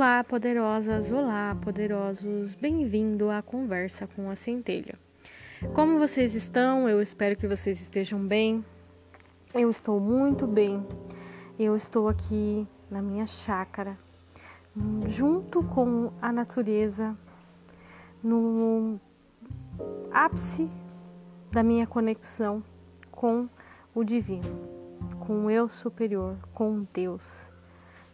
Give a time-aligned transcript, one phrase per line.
[0.00, 4.94] Olá, poderosas, olá, poderosos, bem-vindo à Conversa com a Centelha.
[5.74, 6.88] Como vocês estão?
[6.88, 8.64] Eu espero que vocês estejam bem.
[9.52, 10.82] Eu estou muito bem.
[11.58, 13.94] Eu estou aqui na minha chácara,
[15.06, 17.14] junto com a natureza,
[18.22, 18.98] no
[20.10, 20.66] ápice
[21.52, 22.64] da minha conexão
[23.10, 23.46] com
[23.94, 24.66] o divino,
[25.18, 27.22] com o eu superior, com Deus.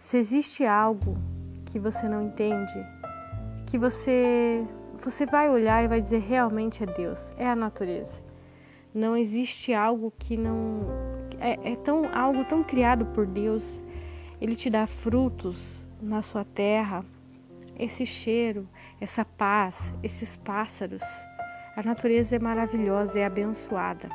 [0.00, 1.16] Se existe algo
[1.76, 2.86] que você não entende,
[3.66, 4.64] que você
[5.04, 8.18] você vai olhar e vai dizer realmente é Deus, é a natureza.
[8.94, 10.80] Não existe algo que não
[11.38, 13.82] é, é tão algo tão criado por Deus.
[14.40, 17.04] Ele te dá frutos na sua terra,
[17.78, 18.66] esse cheiro,
[18.98, 21.02] essa paz, esses pássaros.
[21.76, 24.08] A natureza é maravilhosa, é abençoada.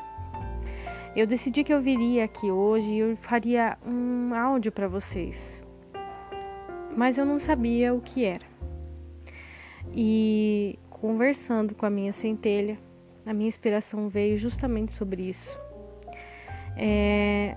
[1.15, 5.61] Eu decidi que eu viria aqui hoje e eu faria um áudio para vocês
[6.95, 8.45] mas eu não sabia o que era.
[9.93, 12.77] E conversando com a minha centelha,
[13.25, 15.57] a minha inspiração veio justamente sobre isso.
[16.77, 17.55] É,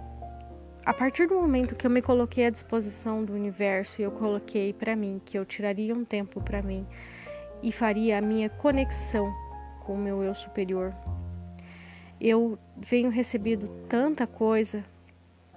[0.85, 4.73] a partir do momento que eu me coloquei à disposição do universo e eu coloquei
[4.73, 6.87] para mim que eu tiraria um tempo para mim
[7.63, 9.33] e faria a minha conexão
[9.81, 10.95] com o meu eu superior,
[12.21, 14.85] eu venho recebido tanta coisa,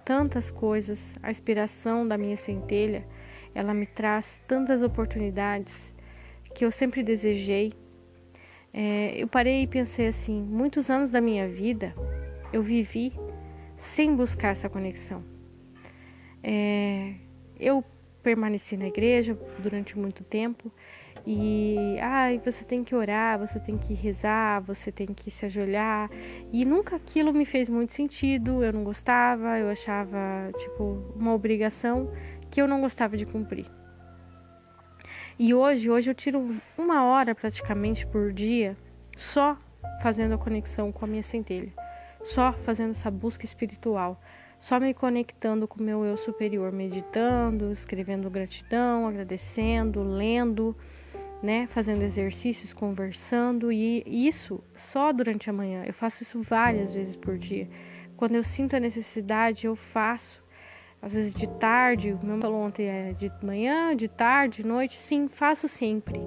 [0.03, 3.05] tantas coisas, a inspiração da minha centelha
[3.53, 5.93] ela me traz tantas oportunidades
[6.53, 7.73] que eu sempre desejei.
[8.73, 11.93] É, eu parei e pensei assim: muitos anos da minha vida
[12.51, 13.13] eu vivi
[13.75, 15.23] sem buscar essa conexão.
[16.43, 17.13] É,
[17.59, 17.83] eu
[18.23, 20.71] permaneci na igreja durante muito tempo
[21.25, 26.09] e ai, você tem que orar, você tem que rezar, você tem que se ajoelhar.
[26.53, 30.17] E nunca aquilo me fez muito sentido, eu não gostava, eu achava
[30.57, 32.09] tipo uma obrigação
[32.49, 33.65] que eu não gostava de cumprir.
[35.39, 38.75] E hoje, hoje eu tiro uma hora praticamente por dia
[39.15, 39.57] só
[40.01, 41.71] fazendo a conexão com a minha centelha,
[42.23, 44.19] só fazendo essa busca espiritual,
[44.59, 50.75] só me conectando com o meu eu superior, meditando, escrevendo gratidão, agradecendo, lendo,
[51.41, 55.83] né, fazendo exercícios, conversando e isso só durante a manhã.
[55.85, 57.69] Eu faço isso várias vezes por dia.
[58.15, 60.43] Quando eu sinto a necessidade, eu faço
[61.01, 64.97] às vezes de tarde, o meu falou ontem é de manhã, de tarde, de noite.
[64.99, 66.19] Sim, faço sempre.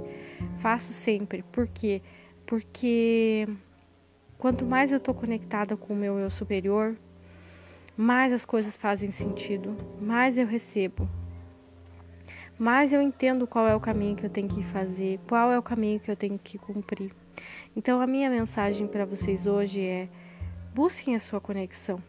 [0.59, 1.43] Faço sempre.
[1.51, 2.01] Por quê?
[2.47, 3.49] Porque
[4.39, 6.97] quanto mais eu estou conectada com o meu eu superior,
[7.97, 11.07] mais as coisas fazem sentido, mais eu recebo,
[12.59, 15.63] mais eu entendo qual é o caminho que eu tenho que fazer, qual é o
[15.63, 17.13] caminho que eu tenho que cumprir.
[17.77, 20.09] Então, a minha mensagem para vocês hoje é:
[20.75, 22.03] busquem a sua conexão.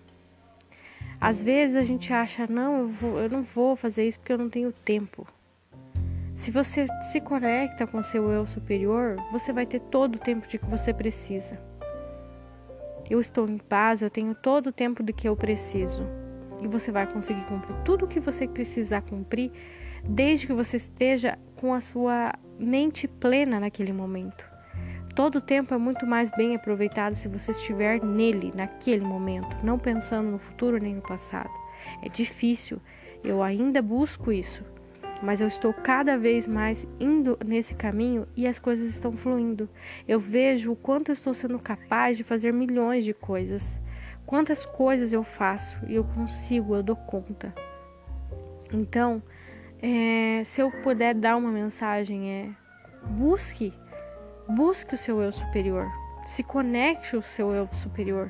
[1.22, 4.40] Às vezes a gente acha, não, eu, vou, eu não vou fazer isso porque eu
[4.40, 5.28] não tenho tempo.
[6.34, 10.58] Se você se conecta com seu eu superior, você vai ter todo o tempo de
[10.58, 11.62] que você precisa.
[13.08, 16.04] Eu estou em paz, eu tenho todo o tempo de que eu preciso.
[16.60, 19.52] E você vai conseguir cumprir tudo o que você precisar cumprir,
[20.04, 24.51] desde que você esteja com a sua mente plena naquele momento.
[25.16, 29.78] Todo o tempo é muito mais bem aproveitado se você estiver nele, naquele momento, não
[29.78, 31.52] pensando no futuro nem no passado.
[32.02, 32.80] É difícil,
[33.24, 34.64] eu ainda busco isso,
[35.22, 39.70] mas eu estou cada vez mais indo nesse caminho e as coisas estão fluindo.
[40.08, 43.82] Eu vejo o quanto eu estou sendo capaz de fazer milhões de coisas.
[44.26, 47.54] Quantas coisas eu faço e eu consigo, eu dou conta.
[48.72, 49.22] Então,
[49.82, 52.50] é, se eu puder dar uma mensagem, é
[53.10, 53.74] busque
[54.56, 55.90] Busque o seu eu superior.
[56.26, 58.30] Se conecte ao seu eu superior.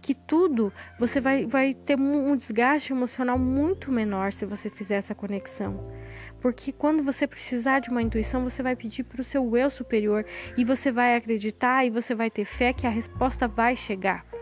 [0.00, 5.14] Que tudo você vai, vai ter um desgaste emocional muito menor se você fizer essa
[5.14, 5.86] conexão.
[6.40, 10.24] Porque quando você precisar de uma intuição, você vai pedir para o seu eu superior
[10.56, 14.33] e você vai acreditar e você vai ter fé que a resposta vai chegar.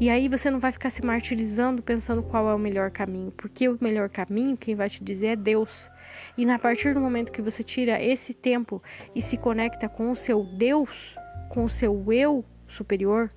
[0.00, 3.68] E aí você não vai ficar se martirizando pensando qual é o melhor caminho, porque
[3.68, 5.90] o melhor caminho, quem vai te dizer é Deus.
[6.36, 8.82] E a partir do momento que você tira esse tempo
[9.14, 11.16] e se conecta com o seu Deus,
[11.48, 13.30] com o seu eu superior,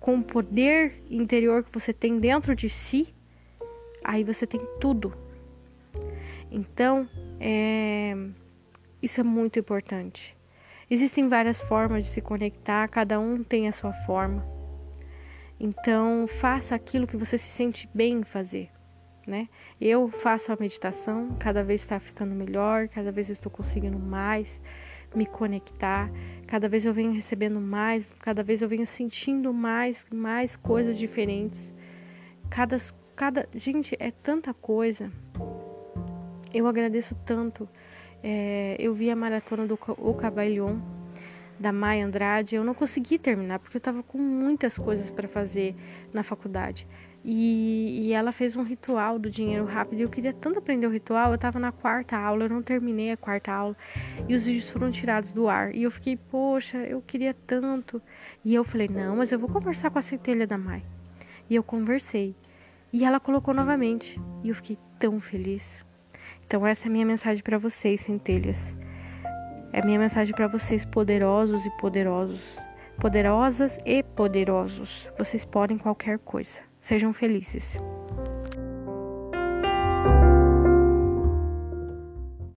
[0.00, 3.14] com o poder interior que você tem dentro de si,
[4.02, 5.12] aí você tem tudo.
[6.50, 7.08] Então,
[7.38, 8.16] é,
[9.02, 10.36] isso é muito importante.
[10.90, 14.57] Existem várias formas de se conectar, cada um tem a sua forma.
[15.60, 18.70] Então, faça aquilo que você se sente bem em fazer
[19.28, 19.46] né?
[19.78, 24.60] Eu faço a meditação, cada vez está ficando melhor, cada vez estou conseguindo mais
[25.14, 26.10] me conectar,
[26.46, 31.74] cada vez eu venho recebendo mais, cada vez eu venho sentindo mais, mais coisas diferentes.
[32.50, 32.76] Cada,
[33.14, 35.12] cada, gente, é tanta coisa.
[36.52, 37.68] Eu agradeço tanto
[38.20, 40.12] É, eu vi a maratona do O
[41.58, 42.56] da Maia Andrade.
[42.56, 45.74] Eu não consegui terminar porque eu estava com muitas coisas para fazer
[46.12, 46.86] na faculdade.
[47.24, 49.98] E, e, ela fez um ritual do dinheiro rápido.
[49.98, 51.30] E eu queria tanto aprender o ritual.
[51.30, 53.76] Eu estava na quarta aula, eu não terminei a quarta aula.
[54.28, 55.74] E os vídeos foram tirados do ar.
[55.74, 58.00] E eu fiquei, poxa, eu queria tanto.
[58.44, 60.82] E eu falei, não, mas eu vou conversar com a centelha da Mai.
[61.50, 62.34] E eu conversei.
[62.92, 64.18] E ela colocou novamente.
[64.42, 65.84] E eu fiquei tão feliz.
[66.46, 68.74] Então, essa é a minha mensagem para vocês, centelhas.
[69.72, 72.56] É a minha mensagem para vocês, poderosos e poderosos.
[73.00, 75.08] Poderosas e poderosos.
[75.18, 76.60] Vocês podem qualquer coisa.
[76.80, 77.78] Sejam felizes.